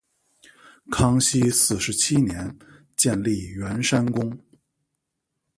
[0.89, 2.57] 康熙四十七年
[2.97, 4.35] 建立圆山宫。